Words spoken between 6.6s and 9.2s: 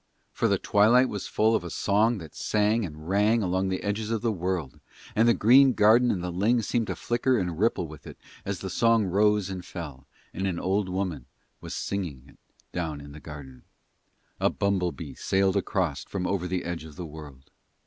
seemed to flicker and ripple with it as the song